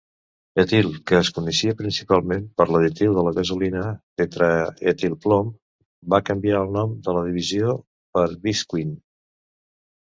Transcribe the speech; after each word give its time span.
Ethyl, 0.61 0.87
que 1.09 1.17
es 1.17 1.29
coneixia 1.35 1.75
principalment 1.81 2.47
per 2.61 2.67
l'additiu 2.71 3.13
de 3.19 3.25
la 3.27 3.35
gasolina 3.41 3.85
tetraetilplom, 4.23 5.55
va 6.17 6.25
canviar 6.33 6.67
el 6.67 6.75
nom 6.81 6.99
de 7.09 7.17
la 7.19 7.25
divisió 7.31 7.81
per 8.17 8.27
VisQueen. 8.49 8.99